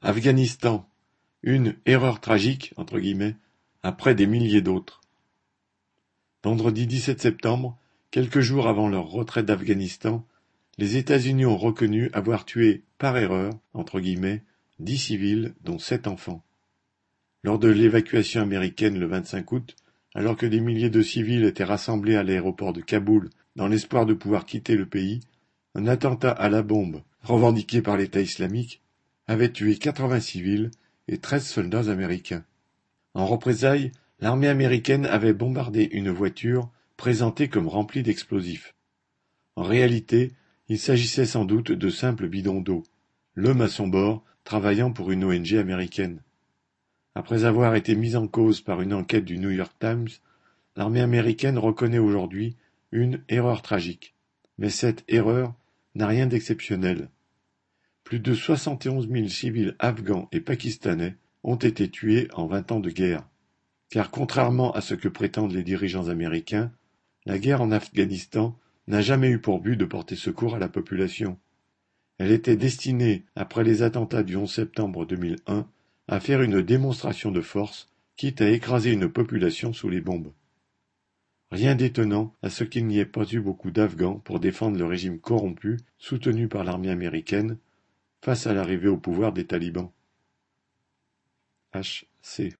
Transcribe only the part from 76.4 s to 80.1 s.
une démonstration de force, quitte à écraser une population sous les